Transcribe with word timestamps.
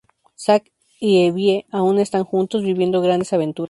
Zac 0.35 0.71
y 0.99 1.27
Evie 1.27 1.67
aún 1.69 1.99
están 1.99 2.23
juntos, 2.23 2.63
viviendo 2.63 3.01
grandes 3.03 3.33
aventuras. 3.33 3.59